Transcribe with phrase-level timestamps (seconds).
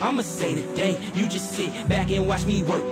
[0.00, 2.84] I'ma say today, you just sit back and watch me work.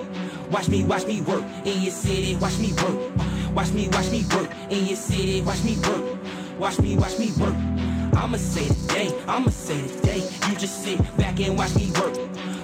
[0.51, 3.55] Watch me, watch me work in your city, watch me work.
[3.55, 6.19] Watch me, watch me work in your city, watch me work.
[6.59, 7.55] Watch me, watch me work.
[8.17, 10.19] I'ma say today, I'ma say today,
[10.49, 12.17] you just sit back and watch me work.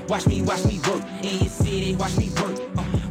[0.08, 2.58] Watch me, watch me work in your city, watch me work.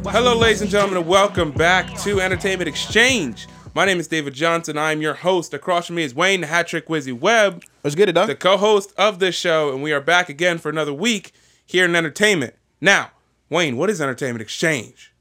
[0.04, 3.48] Watch Hello, me, ladies and gentlemen, and welcome back to Entertainment Exchange.
[3.74, 4.76] My name is David Johnson.
[4.76, 5.54] I am your host.
[5.54, 8.28] Across from me is Wayne Hatrick Hat Wizzy Webb, Let's get it done.
[8.28, 11.32] the co-host of this show, and we are back again for another week
[11.64, 12.54] here in entertainment.
[12.82, 13.12] Now,
[13.48, 15.14] Wayne, what is Entertainment Exchange?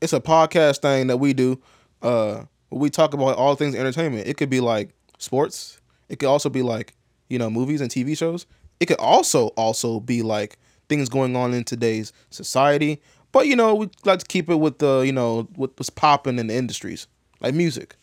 [0.00, 1.60] It's a podcast thing that we do.
[2.00, 4.28] Uh, we talk about all things entertainment.
[4.28, 5.80] It could be like sports.
[6.08, 6.94] It could also be like
[7.28, 8.46] you know movies and TV shows.
[8.78, 10.56] It could also also be like
[10.88, 13.02] things going on in today's society.
[13.32, 16.38] But you know we like to keep it with the you know what was popping
[16.38, 17.08] in the industries
[17.40, 17.96] like music.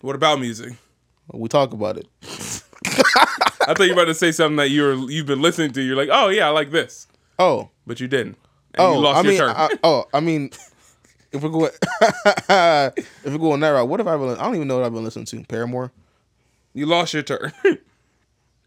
[0.00, 0.74] What about music?
[1.32, 2.06] We talk about it.
[2.22, 5.82] I thought you were about to say something that you're you've been listening to.
[5.82, 7.06] You're like, oh yeah, I like this,
[7.38, 8.36] Oh, but you didn't.
[8.74, 9.50] And oh, you lost I your mean, turn.
[9.56, 10.50] I, oh, I mean,
[11.32, 11.70] if we're going,
[12.02, 14.30] if we're going that route, what have I been?
[14.30, 15.42] I don't even know what I've been listening to.
[15.44, 15.92] Paramore.
[16.72, 17.52] You lost your turn.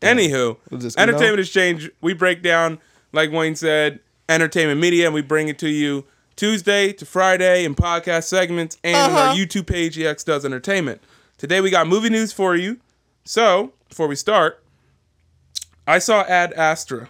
[0.01, 1.41] Anywho, this Entertainment Eno?
[1.41, 2.79] Exchange, we break down,
[3.13, 6.05] like Wayne said, entertainment media, and we bring it to you
[6.35, 9.19] Tuesday to Friday in podcast segments and on Uh-huh.
[9.29, 11.01] our YouTube page, EX Does Entertainment.
[11.37, 12.79] Today we got movie news for you.
[13.25, 14.63] So, before we start,
[15.87, 17.09] I saw Ad Astra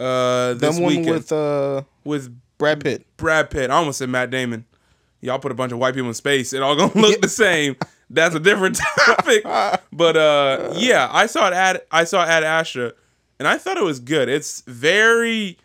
[0.00, 3.06] uh, this one weekend with uh with Brad Pitt.
[3.16, 3.70] Brad Pitt.
[3.70, 4.64] I almost said Matt Damon.
[5.20, 6.52] Y'all put a bunch of white people in space.
[6.52, 7.76] It all gonna look the same.
[8.10, 9.44] That's a different topic.
[9.92, 12.92] But uh, yeah, I saw it at I saw Ad Astra,
[13.38, 14.28] and I thought it was good.
[14.28, 15.56] It's very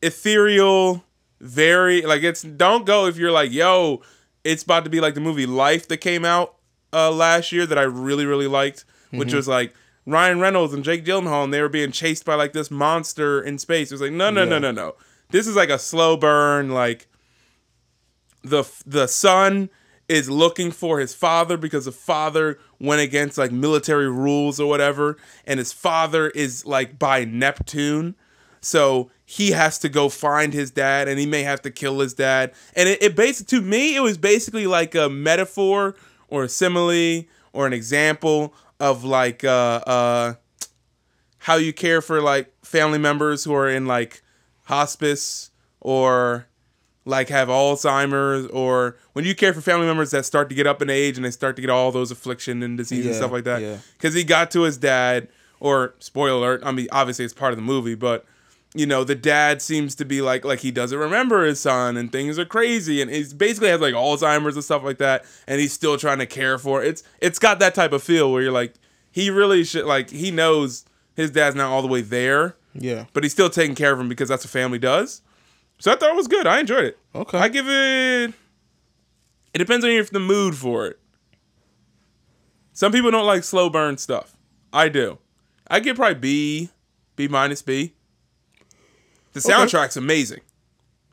[0.00, 1.02] ethereal,
[1.42, 2.40] very like it's.
[2.42, 4.00] Don't go if you're like, yo,
[4.44, 6.54] it's about to be like the movie Life that came out
[6.92, 9.74] uh, last year that I really really liked, which was like.
[10.04, 13.56] Ryan Reynolds and Jake Gyllenhaal, and they were being chased by like this monster in
[13.56, 13.92] space.
[13.92, 14.58] It was like, no, no, no, Yeah.
[14.58, 14.94] no, no.
[15.30, 17.06] This is like a slow burn, like
[18.42, 19.70] the the son
[20.08, 25.16] is looking for his father because the father went against like military rules or whatever
[25.46, 28.16] and his father is like by Neptune
[28.60, 32.12] so he has to go find his dad and he may have to kill his
[32.12, 35.94] dad and it, it basically to me it was basically like a metaphor
[36.28, 37.22] or a simile
[37.54, 40.34] or an example of like uh uh
[41.38, 44.22] how you care for like family members who are in like
[44.64, 45.50] hospice
[45.80, 46.46] or
[47.06, 50.82] like have Alzheimer's or when you care for family members that start to get up
[50.82, 53.44] in age and they start to get all those affliction and disease and stuff like
[53.44, 53.62] that.
[53.62, 53.78] yeah.
[53.94, 55.28] Because he got to his dad,
[55.58, 58.24] or spoiler alert, I mean obviously it's part of the movie, but
[58.74, 62.10] you know the dad seems to be like like he doesn't remember his son and
[62.10, 65.72] things are crazy and he's basically has like Alzheimer's and stuff like that and he's
[65.74, 66.88] still trying to care for it.
[66.88, 68.74] It's it's got that type of feel where you're like
[69.10, 70.84] he really should like he knows
[71.14, 73.04] his dad's not all the way there Yeah.
[73.12, 75.20] but he's still taking care of him because that's what family does.
[75.78, 76.46] So I thought it was good.
[76.46, 76.98] I enjoyed it.
[77.14, 77.38] Okay.
[77.38, 78.32] I give it.
[79.52, 80.98] It depends on your the mood for it.
[82.72, 84.34] Some people don't like slow burn stuff.
[84.72, 85.18] I do.
[85.68, 86.70] I give probably B,
[87.16, 87.92] B minus B.
[89.32, 90.40] The soundtrack's amazing.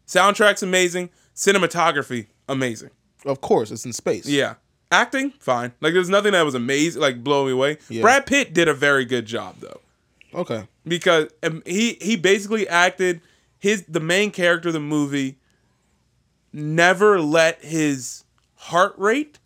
[0.07, 1.09] Soundtrack's amazing.
[1.35, 2.89] Cinematography amazing.
[3.25, 4.25] Of course, it's in space.
[4.27, 4.55] Yeah.
[4.91, 5.73] Acting fine.
[5.81, 7.77] Like there's nothing that was amazing like blowing me away.
[7.89, 8.01] Yeah.
[8.01, 9.79] Brad Pitt did a very good job though
[10.33, 10.67] Okay.
[10.85, 13.21] because um, he he basically acted
[13.59, 15.37] his the main character of the movie
[16.51, 18.23] never let his
[18.55, 19.39] heart rate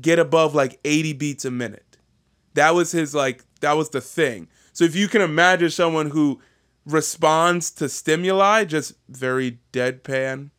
[0.00, 1.96] get above like 80 beats a minute.
[2.54, 4.48] That was his like that was the thing.
[4.72, 6.40] So if you can imagine someone who
[6.86, 10.50] responds to stimuli just very deadpan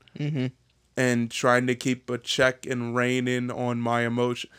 [0.98, 4.50] and trying to keep a check and rein in on my emotion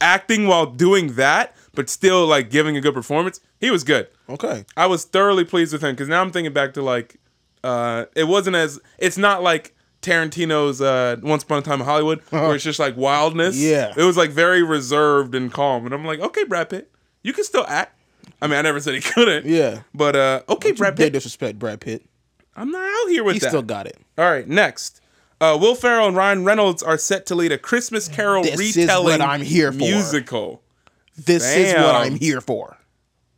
[0.00, 4.64] acting while doing that but still like giving a good performance he was good Okay.
[4.76, 7.16] I was thoroughly pleased with him because now I'm thinking back to like,
[7.62, 12.22] uh, it wasn't as it's not like Tarantino's uh, Once Upon a Time in Hollywood
[12.30, 13.54] where it's just like wildness.
[13.54, 13.92] Yeah.
[13.94, 16.90] it was like very reserved and calm, and I'm like, okay, Brad Pitt,
[17.22, 17.93] you can still act.
[18.44, 19.46] I mean, I never said he couldn't.
[19.46, 19.80] Yeah.
[19.94, 22.04] but uh, okay, Brad Pitt, disrespect, Brad Pitt.
[22.56, 23.48] I'm not out here with He that.
[23.48, 23.96] still got it.
[24.18, 25.00] All right, next.
[25.40, 28.76] Uh, Will Ferrell and Ryan Reynolds are set to lead a Christmas Carol This is
[28.76, 29.78] retelling what I'm here for.
[29.78, 30.62] musical.
[31.16, 32.76] This is what I'm here for.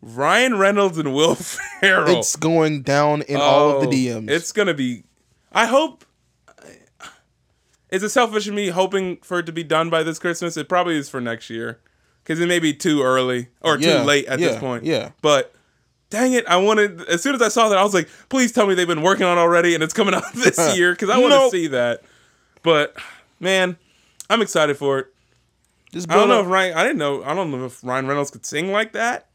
[0.02, 2.18] Ryan Reynolds and Will Ferrell.
[2.18, 4.30] It's going down in all of the Oh, DMs.
[4.30, 5.04] It's gonna be.
[5.52, 6.04] I hope.
[7.90, 10.56] Is it selfish of me hoping for it to be done by this Christmas?
[10.56, 11.78] It probably is for next year,
[12.26, 14.84] because it may be too early or Yeah, too late at this yeah, point.
[14.84, 15.10] yeah.
[15.22, 15.54] But
[16.10, 17.02] dang it, I wanted.
[17.08, 19.24] As soon as I saw that, I was like, please tell me they've been working
[19.26, 21.52] on it already and it's coming out this year because I want to Nope.
[21.52, 22.02] see that.
[22.62, 22.96] But
[23.38, 23.76] man,
[24.28, 25.06] I'm excited for it.
[25.94, 26.76] I don't know up- if Ryan.
[26.76, 27.22] I didn't know.
[27.22, 29.28] I don't know if Ryan Reynolds could sing like that.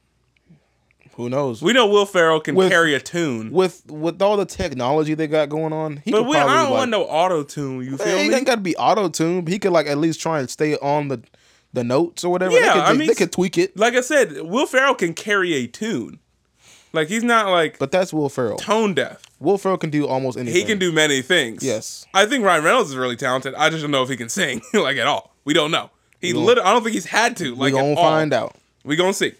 [1.15, 1.61] Who knows?
[1.61, 5.27] We know Will Ferrell can With- carry a tune, with with all the technology they
[5.27, 7.83] got going on, he but could we, I don't like, want no auto tune.
[7.83, 8.35] You feel he me?
[8.35, 9.47] ain't got to be auto tuned.
[9.49, 11.21] He could like at least try and stay on the
[11.73, 12.53] the notes or whatever.
[12.55, 15.13] Yeah, they I they, mean, they could tweak it, Like I said, Will Ferrell can
[15.13, 16.19] carry a tune.
[16.93, 18.57] Like he's not like but that's Will Ferrell.
[18.57, 19.21] tone deaf.
[19.39, 20.59] Will Ferrell can do almost anything.
[20.59, 21.63] He can do many things.
[21.63, 22.05] Yes.
[22.13, 23.55] I think Ryan Reynolds is really talented.
[23.55, 25.33] I just don't know if he can sing like at all.
[25.45, 25.89] We don't know.
[26.19, 27.55] He gon- literally, I don't think he's had to.
[27.55, 28.55] Like We gonna find out.
[28.83, 29.33] We gonna see.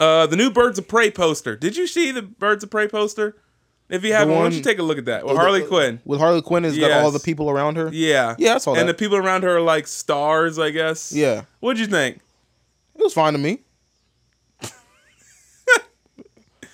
[0.00, 1.56] Uh, the new Birds of Prey poster.
[1.56, 3.36] Did you see the Birds of Prey poster?
[3.88, 5.24] If you haven't, why don't you take a look at that?
[5.24, 6.00] With oh, Harley uh, Quinn.
[6.04, 7.90] With Harley Quinn has got all the people around her.
[7.92, 8.34] Yeah.
[8.38, 8.80] Yeah, I saw that.
[8.80, 8.96] And that.
[8.96, 11.12] the people around her are like stars, I guess.
[11.12, 11.42] Yeah.
[11.60, 12.20] What'd you think?
[12.96, 13.60] It was fine to me.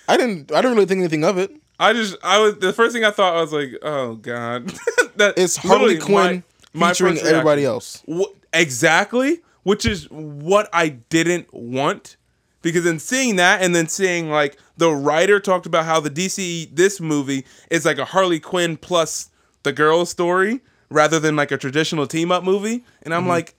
[0.07, 0.51] I didn't.
[0.51, 1.51] I didn't really think anything of it.
[1.79, 4.67] I just, I was the first thing I thought I was like, oh god,
[5.15, 6.43] that It's Harley Quinn my-
[6.73, 7.33] my featuring reaction.
[7.33, 8.03] everybody else.
[8.09, 12.17] Wh- exactly, which is what I didn't want.
[12.61, 16.75] Because in seeing that and then seeing like the writer talked about how the DC
[16.75, 19.29] this movie is like a Harley Quinn plus
[19.63, 23.29] the girl story rather than like a traditional team up movie, and I'm mm-hmm.
[23.29, 23.55] like,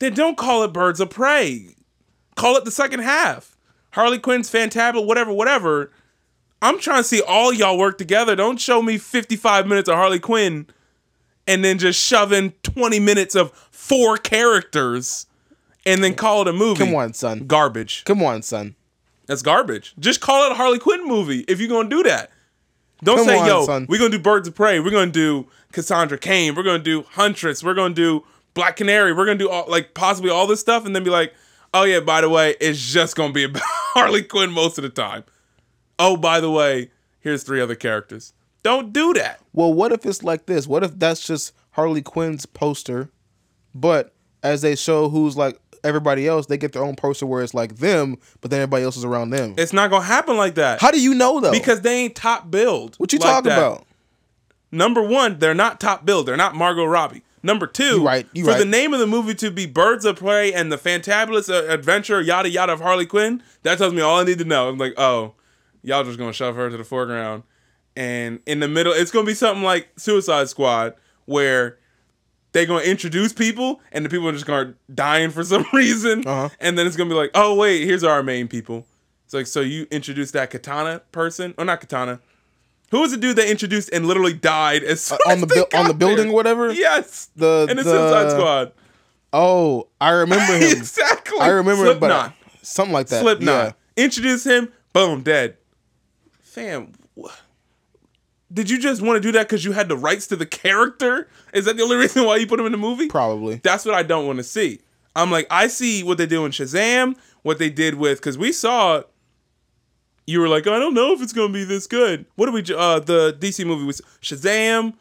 [0.00, 1.76] then don't call it Birds of Prey,
[2.34, 3.56] call it the second half.
[3.92, 5.92] Harley Quinn's fantabulous, whatever, whatever.
[6.60, 8.34] I'm trying to see all y'all work together.
[8.34, 10.66] Don't show me 55 minutes of Harley Quinn
[11.46, 15.26] and then just shove in 20 minutes of four characters
[15.88, 16.84] and then call it a movie.
[16.84, 17.46] Come on, son.
[17.46, 18.04] Garbage.
[18.04, 18.76] Come on, son.
[19.26, 19.94] That's garbage.
[19.98, 22.30] Just call it a Harley Quinn movie if you're gonna do that.
[23.02, 23.86] Don't Come say, on, yo, son.
[23.88, 27.62] we're gonna do Birds of Prey, we're gonna do Cassandra Cain, we're gonna do Huntress,
[27.62, 28.24] we're gonna do
[28.54, 31.32] Black Canary, we're gonna do all like possibly all this stuff, and then be like,
[31.74, 34.90] oh yeah, by the way, it's just gonna be about Harley Quinn most of the
[34.90, 35.24] time.
[35.98, 38.32] Oh, by the way, here's three other characters.
[38.62, 39.40] Don't do that.
[39.52, 40.66] Well, what if it's like this?
[40.66, 43.10] What if that's just Harley Quinn's poster,
[43.74, 47.54] but as they show who's like everybody else, they get their own poster where it's
[47.54, 49.54] like them, but then everybody else is around them.
[49.58, 50.80] It's not gonna happen like that.
[50.80, 51.52] How do you know though?
[51.52, 52.96] because they ain't top build.
[52.96, 53.58] what you like talking that.
[53.58, 53.86] about?
[54.70, 56.26] Number one, they're not top build.
[56.26, 57.22] They're not Margot Robbie.
[57.42, 58.58] Number two, You right, you for right.
[58.58, 62.20] the name of the movie to be Birds of Prey and the Fantabulous uh, Adventure,
[62.20, 64.68] yada yada of Harley Quinn, that tells me all I need to know.
[64.68, 65.34] I'm like, oh,
[65.82, 67.44] y'all just gonna shove her to the foreground,
[67.96, 70.94] and in the middle, it's gonna be something like Suicide Squad,
[71.26, 71.78] where
[72.52, 76.48] they're gonna introduce people, and the people are just gonna dying for some reason, Uh-huh.
[76.60, 78.86] and then it's gonna be like, oh wait, here's our main people.
[79.24, 82.20] It's like, so you introduced that Katana person, or not Katana?
[82.90, 85.54] Who was the dude that introduced and literally died as soon on as the they
[85.56, 86.28] buil- on the building there?
[86.32, 86.72] or whatever?
[86.72, 88.72] Yes, The- and the, the- Suicide Squad.
[89.30, 90.74] Oh, I remember him.
[90.78, 91.38] exactly.
[91.38, 93.20] I remember him, but something like that.
[93.20, 93.76] Slipknot.
[93.98, 94.04] Yeah.
[94.04, 94.72] Introduce him.
[94.94, 95.58] Boom, dead.
[96.40, 96.92] Fam,
[97.22, 97.28] wh-
[98.52, 101.28] did you just want to do that because you had the rights to the character?
[101.52, 103.08] Is that the only reason why you put him in the movie?
[103.08, 103.56] Probably.
[103.62, 104.80] That's what I don't want to see.
[105.16, 108.52] I'm like, I see what they do in Shazam, what they did with, because we
[108.52, 109.02] saw.
[110.26, 112.26] You were like, I don't know if it's gonna be this good.
[112.36, 112.74] What did we?
[112.76, 114.92] Uh, the DC movie was Shazam,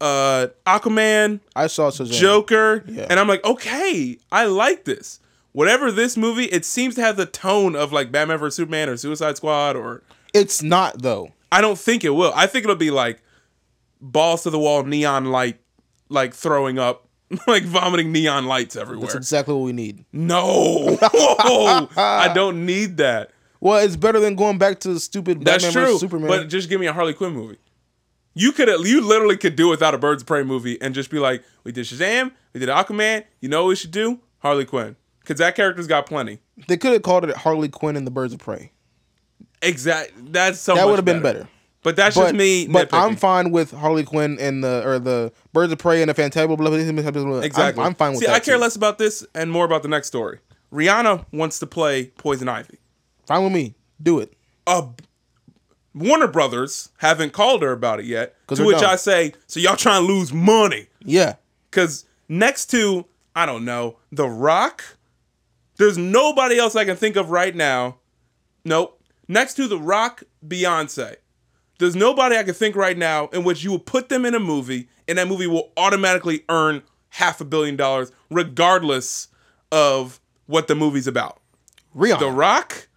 [0.00, 2.12] uh, Aquaman, I saw Shazam.
[2.12, 3.06] Joker, Yeah.
[3.10, 5.18] and I'm like, okay, I like this.
[5.52, 8.96] Whatever this movie, it seems to have the tone of like Batman vs Superman or
[8.96, 11.32] Suicide Squad, or It's not though.
[11.54, 12.32] I don't think it will.
[12.34, 13.22] I think it'll be like
[14.00, 15.60] balls to the wall, neon light,
[16.08, 17.08] like throwing up,
[17.46, 19.02] like vomiting neon lights everywhere.
[19.06, 20.04] That's exactly what we need.
[20.12, 20.98] no,
[21.96, 23.30] I don't need that.
[23.60, 25.96] Well, it's better than going back to the stupid That's true.
[25.98, 26.28] Superman.
[26.28, 27.56] But just give me a Harley Quinn movie.
[28.34, 31.18] You could you literally could do without a Birds of Prey movie and just be
[31.20, 33.24] like, we did Shazam, we did Aquaman.
[33.40, 34.18] You know what we should do?
[34.40, 36.40] Harley Quinn, because that character's got plenty.
[36.68, 38.72] they could have called it Harley Quinn and the Birds of Prey.
[39.62, 40.12] Exact.
[40.32, 40.74] That's so.
[40.74, 41.48] That would have been better.
[41.82, 42.66] But that's But, just me.
[42.66, 42.98] but nitpicking.
[43.10, 46.56] I'm fine with Harley Quinn and the or the Birds of Prey and the Fantabulous.
[46.56, 47.82] Blah, blah, blah, exactly.
[47.82, 48.26] I'm, I'm fine with that.
[48.28, 48.32] See.
[48.32, 48.60] I care too.
[48.62, 50.38] less about this and more about the next story.
[50.72, 52.78] Rihanna wants to play Poison Ivy.
[53.26, 53.74] Fine with me.
[54.02, 54.32] Do it.
[54.66, 54.88] uh,
[55.94, 58.34] Warner Brothers haven't called her about it yet.
[58.48, 58.90] To which dumb.
[58.90, 60.88] I say, so y'all trying to lose money?
[61.04, 61.34] Yeah.
[61.70, 63.04] Because next to
[63.36, 64.82] I don't know The Rock,
[65.76, 67.98] there's nobody else I can think of right now.
[68.64, 69.00] Nope.
[69.28, 71.16] Next to The Rock, Beyonce.
[71.78, 74.40] There's nobody I can think right now in which you will put them in a
[74.40, 79.28] movie and that movie will automatically earn half a billion dollars regardless
[79.72, 81.40] of what the movie's about.
[81.96, 82.18] Rihanna.
[82.20, 82.88] The Rock,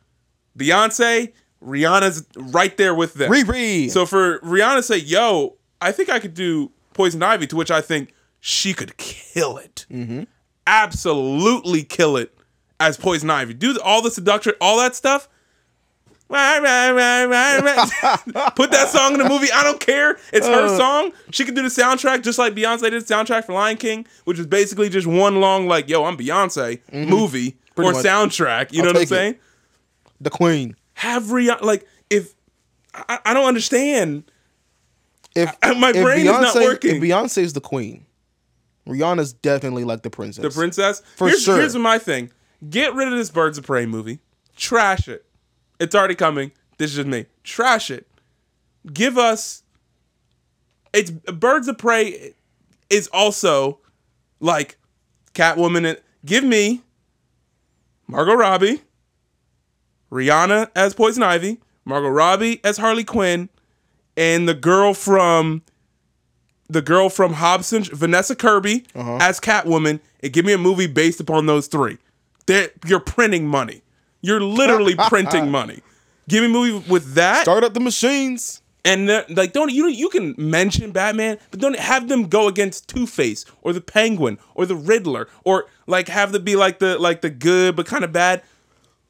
[0.58, 3.32] Beyonce, Rihanna's right there with them.
[3.32, 3.90] Riri.
[3.90, 7.72] So for Rihanna to say, "Yo, I think I could do Poison Ivy," to which
[7.72, 10.24] I think she could kill it, Mm-hmm.
[10.68, 12.38] absolutely kill it
[12.80, 13.54] as Poison Ivy.
[13.56, 15.28] Do all the seduction, all that stuff.
[18.56, 19.48] Put that song in the movie.
[19.54, 20.18] I don't care.
[20.34, 20.78] It's her Uh.
[20.78, 21.12] song.
[21.32, 24.38] She can do the soundtrack just like Beyonce did the soundtrack for Lion King, which
[24.40, 27.58] is basically just one long like, "Yo, I'm Beyonce" movie Mm-hmm.
[27.76, 28.06] Pretty or much.
[28.06, 28.74] soundtrack.
[28.74, 29.10] You I'll know what I'm it.
[29.10, 29.36] saying?
[30.20, 30.76] The Queen.
[30.96, 32.34] Have Rihanna like if
[32.94, 34.24] I, I don't understand.
[35.36, 36.96] If I- my if brain is not Beyonce- working.
[36.96, 38.06] If Beyonce's the Queen,
[38.88, 40.42] Rihanna's definitely like the princess.
[40.44, 41.04] The princess.
[41.16, 41.58] For here's, sure.
[41.58, 42.32] Here's my thing.
[42.68, 44.20] Get rid of this Birds of Prey movie.
[44.56, 45.24] Trash it.
[45.80, 46.52] It's already coming.
[46.78, 47.26] This is just me.
[47.44, 48.08] Trash it.
[48.94, 49.64] Give us.
[50.94, 52.34] It's Birds of Prey
[52.90, 53.80] is also
[54.40, 54.78] like
[55.34, 55.86] Catwoman.
[55.90, 56.82] and- Give me
[58.08, 58.82] Margot Robbie,
[60.12, 63.50] Rihanna as Poison Ivy, Margot Robbie as Harley Quinn,
[64.16, 65.62] and the girl from
[66.70, 69.18] the girl from Hobson, Vanessa Kirby uh-huh.
[69.22, 71.98] as Catwoman, and give me a movie based upon those three.
[72.48, 73.82] That you're printing money.
[74.22, 75.82] You're literally printing money.
[76.28, 78.62] Give me a movie with that, Start up the machines.
[78.84, 83.08] and like don't you you can mention Batman, but don't have them go against Two
[83.08, 87.22] Face or the Penguin or the Riddler or like have them be like the like
[87.22, 88.42] the good but kind of bad.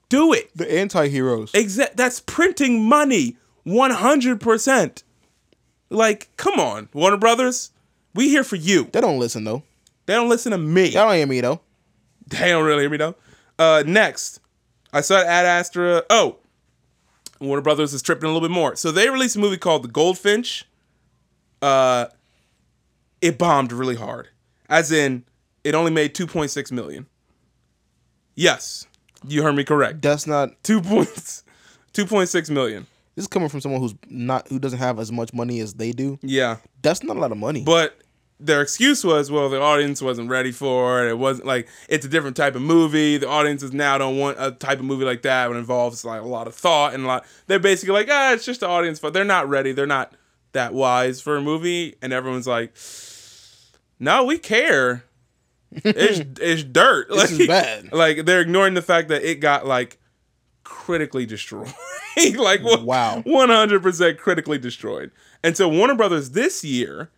[0.10, 0.52] Do it.
[0.56, 1.52] The anti-heroes.
[1.54, 1.98] Exact.
[1.98, 3.36] That's printing money.
[3.64, 5.04] One hundred percent.
[5.90, 7.72] Like, come on, Warner Brothers.
[8.14, 8.86] We here for you.
[8.92, 9.64] They don't listen though.
[10.06, 10.86] They don't listen to me.
[10.90, 11.62] Y'all don't hear me though.
[12.28, 13.16] They don't really hear me though.
[13.60, 14.40] Uh, next,
[14.94, 16.04] I saw Ad Astra.
[16.10, 16.38] Oh,
[17.40, 18.76] Warner Brothers is tripping a little bit more.
[18.76, 20.66] So they released a movie called The Goldfinch.
[21.62, 22.08] Uh,
[23.22, 24.30] it bombed really hard,
[24.70, 25.24] as in
[25.64, 27.08] it only made two point six million.
[28.36, 28.86] Yes,
[29.28, 30.02] you heard me correct.
[30.02, 30.62] That's not.
[30.64, 31.44] Two points,
[31.94, 32.86] two point six million.
[33.16, 35.92] This is coming from someone who's not who doesn't have as much money as they
[35.92, 36.20] do.
[36.22, 37.64] Yeah, That's not a lot of money.
[37.64, 37.98] But
[38.40, 41.10] their excuse was, well, the audience wasn't ready for it.
[41.10, 43.18] It wasn't like it's a different type of movie.
[43.18, 46.22] The audiences now don't want a type of movie like that when it involves like
[46.22, 47.26] a lot of thought and a lot.
[47.48, 49.72] They're basically like, ah, it's just the audience, but they're not ready.
[49.72, 50.14] They're not
[50.54, 52.74] that wise for a movie, and everyone's like,
[54.00, 55.04] no, we care.
[55.72, 57.10] It's it's dirt.
[57.10, 57.92] This is bad.
[57.92, 59.98] Like they're ignoring the fact that it got like
[60.64, 61.74] critically destroyed.
[62.36, 63.22] like Wow.
[63.26, 65.12] one hundred percent critically destroyed.
[65.44, 67.10] And so Warner Brothers this year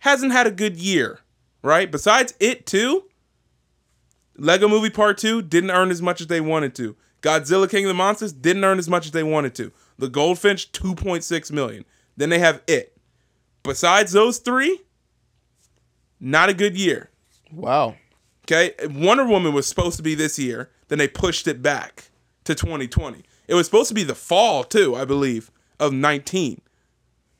[0.00, 1.20] hasn't had a good year,
[1.62, 1.90] right?
[1.90, 3.04] Besides it too,
[4.36, 6.96] Lego Movie Part Two didn't earn as much as they wanted to.
[7.22, 9.72] Godzilla King of the Monsters didn't earn as much as they wanted to.
[9.98, 11.84] The Goldfinch two point six million.
[12.16, 12.96] Then they have it.
[13.64, 14.80] Besides those three,
[16.20, 17.10] not a good year.
[17.52, 17.96] wow.
[18.44, 20.70] Okay, Wonder Woman was supposed to be this year.
[20.88, 22.08] Then they pushed it back
[22.44, 23.22] to 2020.
[23.46, 26.62] It was supposed to be the fall too, I believe, of 19,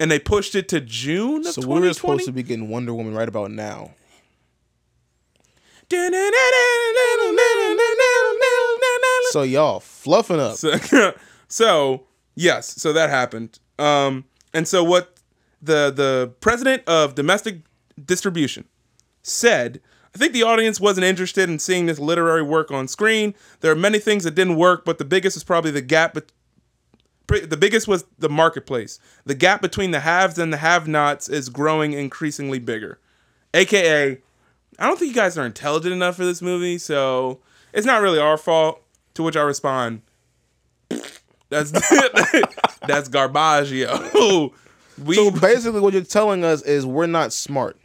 [0.01, 1.81] and they pushed it to June So 2020.
[1.81, 3.93] we were supposed to be getting Wonder Woman right about now.
[9.31, 10.57] So y'all fluffing up.
[10.57, 11.13] So,
[11.49, 13.59] so yes, so that happened.
[13.79, 14.25] Um,
[14.55, 15.15] and so what
[15.63, 17.63] the the president of domestic
[18.05, 18.65] distribution
[19.23, 19.81] said,
[20.15, 23.35] I think the audience wasn't interested in seeing this literary work on screen.
[23.61, 26.17] There are many things that didn't work, but the biggest is probably the gap.
[27.29, 28.99] The biggest was the marketplace.
[29.27, 32.99] The gap between the haves and the have-nots is growing increasingly bigger.
[33.55, 34.19] AKA,
[34.79, 37.41] I don't think you guys are intelligent enough for this movie, so
[37.73, 38.83] it's not really our fault.
[39.15, 40.03] To which I respond,
[41.49, 41.71] that's
[42.87, 44.53] that's garbaggio.
[45.05, 47.77] We So basically, what you're telling us is we're not smart.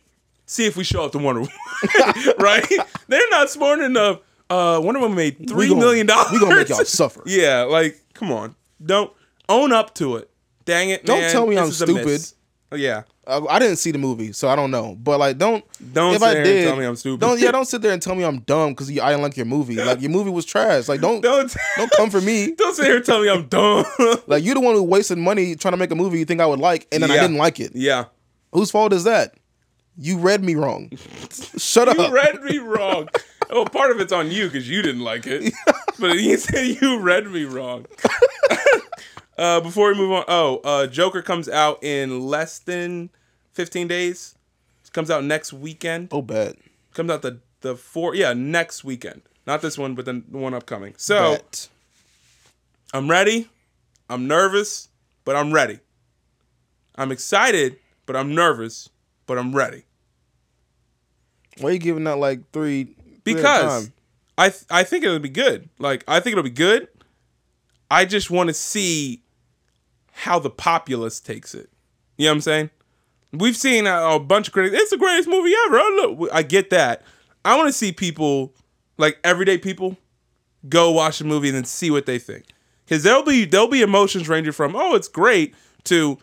[0.48, 1.54] see if we show up to Wonder Woman,
[2.40, 2.66] right?
[3.08, 4.18] They're not smart enough.
[4.50, 6.32] Uh, Wonder Woman made three gonna- million dollars.
[6.32, 7.22] we gonna make y'all suffer.
[7.28, 9.12] Yeah, like come on, don't
[9.50, 10.30] own up to it.
[10.66, 11.06] Dang it!
[11.06, 11.32] Don't man.
[11.32, 11.96] tell me I'm is a miss.
[12.28, 12.38] stupid.
[12.72, 14.96] Oh, yeah, I, I didn't see the movie, so I don't know.
[14.96, 17.20] But like, don't Don't if sit I there and did, tell me I'm stupid.
[17.20, 19.46] Don't yeah, don't sit there and tell me I'm dumb because I didn't like your
[19.46, 19.76] movie.
[19.76, 20.88] Like your movie was trash.
[20.88, 22.56] Like don't don't don't come for me.
[22.58, 23.86] don't sit here and tell me I'm dumb.
[24.26, 26.48] Like you're the one who wasted money trying to make a movie you think I
[26.48, 27.74] would like, and then I didn't like it.
[27.76, 28.06] yeah,
[28.54, 29.36] Whose fault is that?
[29.96, 30.90] You read me wrong.
[31.58, 32.10] Shut you up.
[32.10, 33.08] You read me wrong.
[33.52, 35.54] Oh, part of it's on you because you didn't like it,
[36.00, 37.86] but you said you read me wrong.
[39.38, 43.10] Uh, before we move on, oh, uh, Joker comes out in less than
[43.54, 44.36] 15 days.
[44.86, 46.10] It comes out next weekend.
[46.12, 46.56] oh, bet.
[46.94, 49.22] Comes out the the four yeah next weekend.
[49.48, 50.94] Not this one, but the one upcoming.
[50.98, 51.70] So Bet.
[52.94, 53.50] I'm ready.
[54.10, 54.90] I'm nervous,
[55.26, 55.80] but I'm ready.
[56.96, 58.90] I'm excited, but I'm nervous,
[59.26, 59.86] but I'm ready.
[61.60, 62.84] Why are you giving that like three?
[62.84, 63.90] three because?
[64.38, 65.70] I th- I think it'll be good.
[65.80, 66.88] Like I think it'll be good.
[67.92, 69.22] I just want to see
[70.12, 71.70] how the populace takes it.
[72.18, 72.70] You know what I'm saying?
[73.32, 74.76] We've seen a, a bunch of critics.
[74.80, 75.80] It's the greatest movie ever.
[75.80, 77.02] Oh, look, I get that.
[77.44, 78.54] I want to see people,
[78.98, 79.98] like everyday people,
[80.70, 82.46] go watch the movie and then see what they think.
[82.86, 86.20] Because there'll be there'll be emotions ranging from oh it's great to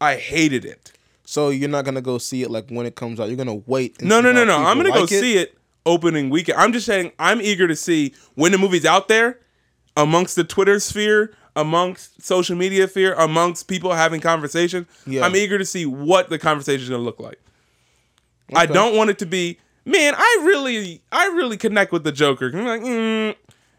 [0.00, 0.92] I hated it.
[1.24, 3.28] so you're not gonna go see it like when it comes out.
[3.28, 3.98] You're gonna wait.
[4.00, 4.58] and No, see no, no, no.
[4.58, 5.08] I'm gonna go it?
[5.08, 5.56] see it
[5.86, 6.58] opening weekend.
[6.58, 9.38] I'm just saying I'm eager to see when the movie's out there.
[9.96, 14.86] Amongst the Twitter sphere, amongst social media sphere, amongst people having conversations.
[15.06, 15.24] Yeah.
[15.24, 17.38] I'm eager to see what the conversation is going to look like.
[18.54, 20.14] I don't want it to be, man.
[20.16, 22.50] I really, I really connect with the Joker.
[22.54, 23.34] I'm like, mm,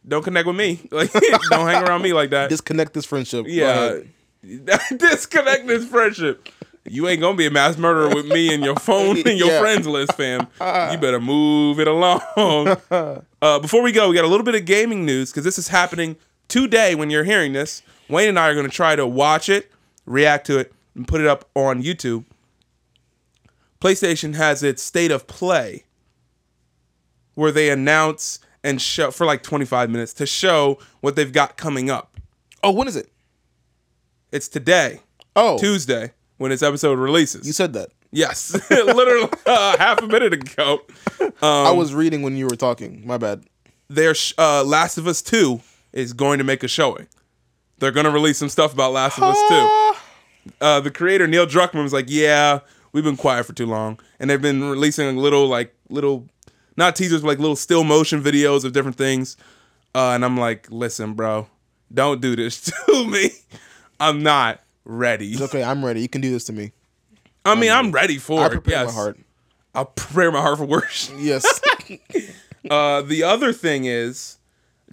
[0.07, 0.79] don't connect with me.
[0.91, 2.49] Like, don't hang around me like that.
[2.49, 3.45] Disconnect this friendship.
[3.47, 3.99] Yeah,
[4.97, 6.49] disconnect this friendship.
[6.89, 9.59] You ain't gonna be a mass murderer with me and your phone and your Yeah.
[9.61, 10.41] friends list, fam.
[10.59, 12.21] You better move it along.
[13.41, 15.69] uh, before we go, we got a little bit of gaming news because this is
[15.69, 16.17] happening
[16.49, 17.81] today when you're hearing this.
[18.09, 19.71] Wayne and I are gonna try to watch it,
[20.05, 22.25] react to it, and put it up on YouTube.
[23.79, 25.83] PlayStation has its state of play
[27.35, 31.89] where they announce and show for like 25 minutes to show what they've got coming
[31.89, 32.15] up.
[32.63, 33.09] Oh, when is it?
[34.31, 35.01] It's today,
[35.35, 37.45] Oh, Tuesday, when this episode releases.
[37.47, 37.89] you said that.
[38.11, 40.81] yes, literally uh, half a minute ago.
[41.41, 43.05] I Um, was reading when you were talking.
[43.05, 43.43] My bad.
[43.89, 45.61] Their sh- uh, Last of Us 2
[45.91, 47.07] is going to make a showing.
[47.79, 49.37] They're going to release some stuff about Last of Us
[50.47, 50.53] 2.
[50.61, 52.59] Uh, the creator Neil Druckmann was like, "Yeah,
[52.91, 56.27] we've been quiet for too long," and they've been releasing little like little,
[56.75, 59.37] not teasers, but like little still motion videos of different things.
[59.95, 61.47] Uh, and I'm like, "Listen, bro,
[61.93, 63.29] don't do this to me.
[63.99, 65.31] I'm not ready.
[65.31, 65.63] It's okay.
[65.63, 66.01] I'm ready.
[66.01, 66.71] You can do this to me.
[67.45, 68.51] I mean, I'm ready for I it.
[68.51, 69.19] prepare Yes, my heart.
[69.75, 71.11] I'll prepare my heart for worse.
[71.17, 71.45] Yes.
[72.71, 74.37] Uh, the other thing is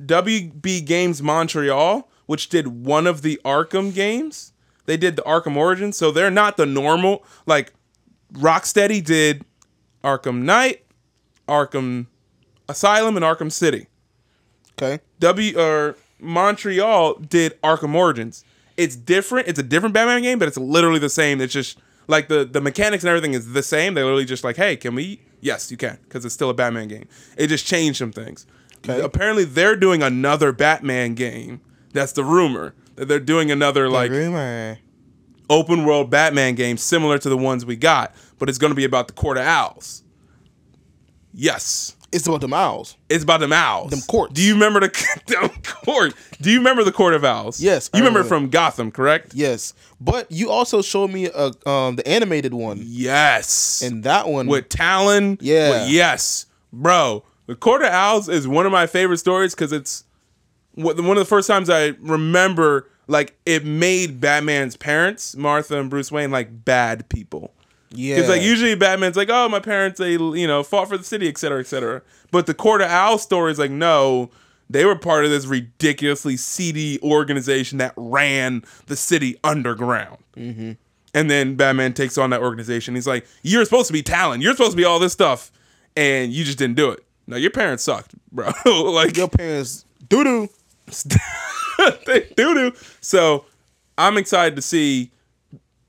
[0.05, 4.53] WB Games Montreal, which did one of the Arkham games.
[4.87, 7.73] They did the Arkham Origins, so they're not the normal like
[8.33, 9.45] Rocksteady did
[10.03, 10.85] Arkham Knight,
[11.47, 12.07] Arkham
[12.69, 13.87] Asylum, and Arkham City.
[14.73, 14.99] okay.
[15.21, 18.45] W or Montreal did Arkham Origins.
[18.81, 19.47] It's different.
[19.47, 21.41] It's a different Batman game, but it's literally the same.
[21.41, 23.95] It's just like the the mechanics and everything is the same.
[23.95, 25.21] They literally just like, hey, can we?
[25.41, 27.07] Yes, you can, because it's still a Batman game.
[27.37, 28.47] It just changed some things.
[28.79, 29.01] Okay.
[29.01, 31.61] Apparently, they're doing another Batman game.
[31.93, 34.79] That's the rumor that they're doing another like Rumor.
[35.49, 38.85] open world Batman game similar to the ones we got, but it's going to be
[38.85, 40.03] about the Court of Owls.
[41.33, 41.97] Yes.
[42.13, 42.97] It's about the owls.
[43.09, 43.91] It's about them owls.
[43.91, 44.33] Them courts.
[44.35, 44.89] Do you remember the
[45.85, 46.13] court?
[46.41, 47.61] Do you remember the Court of Owls?
[47.61, 48.45] Yes, I You remember it remember.
[48.47, 49.33] from Gotham, correct?
[49.35, 53.83] Yes, but you also showed me a um the animated one, Yes.
[53.85, 55.39] and that one with Talon.
[55.41, 55.83] Yeah.
[55.85, 57.23] with- yes, bro.
[57.47, 60.05] The Court of Owls is one of my favorite stories because it's
[60.75, 66.11] one of the first times I remember like it made Batman's parents, Martha and Bruce
[66.13, 67.53] Wayne, like bad people.
[67.93, 71.05] Yeah, Because like usually Batman's like, oh, my parents they you know fought for the
[71.05, 72.03] city, et cetera, et cetera.
[72.31, 74.31] But the Court of Owls story is like, no,
[74.69, 80.19] they were part of this ridiculously seedy organization that ran the city underground.
[80.37, 80.73] Mm-hmm.
[81.13, 82.95] And then Batman takes on that organization.
[82.95, 84.41] He's like, you're supposed to be Talon.
[84.41, 85.51] You're supposed to be all this stuff,
[85.97, 87.05] and you just didn't do it.
[87.27, 88.53] No, your parents sucked, bro.
[88.65, 90.49] like your parents doo doo.
[92.07, 92.73] they do do.
[93.01, 93.47] So
[93.99, 95.11] I'm excited to see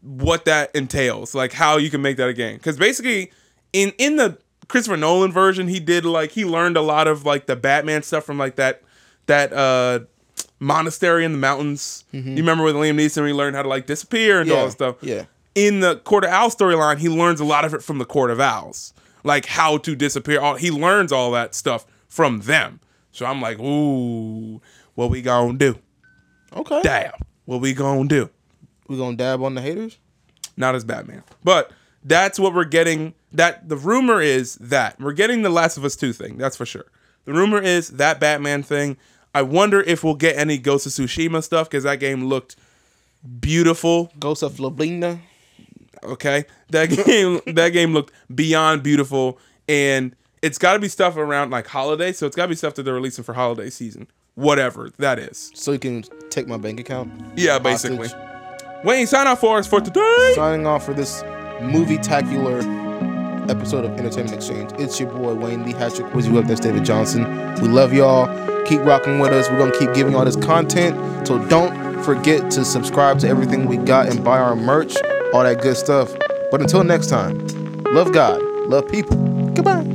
[0.01, 2.57] what that entails, like how you can make that a game.
[2.57, 3.31] Because basically,
[3.73, 4.37] in in the
[4.67, 8.23] Christopher Nolan version, he did like he learned a lot of like the Batman stuff
[8.23, 8.81] from like that
[9.27, 9.99] that uh
[10.59, 12.03] monastery in the mountains.
[12.11, 14.95] You remember with Liam Neeson, he learned how to like disappear and all that stuff.
[15.01, 15.25] yeah.
[15.53, 18.31] In the Court of Owls storyline, he learns a lot of it from the Court
[18.31, 18.93] of Owls,
[19.25, 20.39] like how to disappear.
[20.39, 22.79] All he learns all that stuff from them.
[23.11, 24.61] So I'm like, ooh,
[24.95, 25.77] what we gonna do?
[26.55, 27.11] Okay, Damn,
[27.45, 28.29] what we gonna do?
[28.91, 29.97] We gonna dab on the haters.
[30.57, 31.71] Not as Batman, but
[32.03, 33.13] that's what we're getting.
[33.31, 36.37] That the rumor is that we're getting the Last of Us Two thing.
[36.37, 36.85] That's for sure.
[37.25, 38.97] The rumor is that Batman thing.
[39.33, 42.55] I wonder if we'll get any Ghost of Tsushima stuff because that game looked
[43.39, 44.11] beautiful.
[44.19, 45.19] Ghost of Lablina.
[46.03, 51.51] Okay, that game that game looked beyond beautiful, and it's got to be stuff around
[51.51, 52.11] like holiday.
[52.11, 55.51] So it's got to be stuff that they're releasing for holiday season, whatever that is.
[55.53, 57.11] So you can take my bank account.
[57.35, 58.09] Yeah, basically.
[58.09, 58.30] Hostage.
[58.83, 60.33] Wayne, sign off for us for today.
[60.35, 61.21] Signing off for this
[61.61, 62.61] movie tacular
[63.49, 64.71] episode of Entertainment Exchange.
[64.79, 66.13] It's your boy Wayne Lee Hattrick.
[66.15, 66.45] Was you up?
[66.45, 67.23] That's David Johnson.
[67.61, 68.27] We love y'all.
[68.65, 69.49] Keep rocking with us.
[69.49, 71.27] We're gonna keep giving y'all this content.
[71.27, 74.95] So don't forget to subscribe to everything we got and buy our merch,
[75.33, 76.11] all that good stuff.
[76.49, 77.37] But until next time,
[77.93, 79.17] love God, love people.
[79.53, 79.90] Goodbye.